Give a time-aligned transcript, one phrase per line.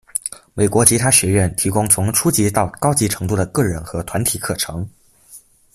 [0.55, 4.89] 美国吉他学院提供从初级到高级程度的个人和团体课程。